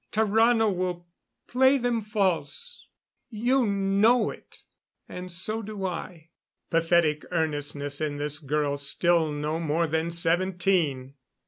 Tarrano 0.11 0.73
will 0.75 1.05
play 1.47 1.77
them 1.77 2.01
false 2.01 2.87
you 3.29 3.67
know 3.67 4.31
it, 4.31 4.63
and 5.07 5.31
so 5.31 5.61
do 5.61 5.85
I." 5.85 6.29
Pathetic 6.71 7.23
earnestness 7.31 8.01
in 8.01 8.17
this 8.17 8.39
girl 8.39 8.77
still 8.79 9.31
no 9.31 9.59
more 9.59 9.85
than 9.85 10.09
seventeen! 10.09 11.13